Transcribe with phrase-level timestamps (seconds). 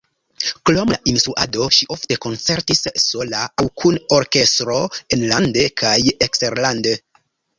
[0.67, 4.79] Krom la instruado ŝi ofte koncertis sola aŭ kun orkestro
[5.17, 5.95] enlande kaj
[6.29, 6.97] eksterlande.